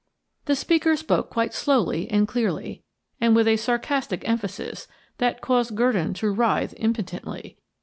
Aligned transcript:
The 0.45 0.55
speaker 0.55 0.95
spoke 0.95 1.29
quite 1.29 1.53
slowly 1.53 2.09
and 2.09 2.27
clearly, 2.27 2.81
and 3.19 3.35
with 3.35 3.47
a 3.47 3.55
sarcastic 3.55 4.27
emphasis 4.27 4.87
that 5.19 5.41
caused 5.41 5.75
Gurdon 5.75 6.15
to 6.15 6.31
writhe 6.31 6.73
impotently. 6.77 7.59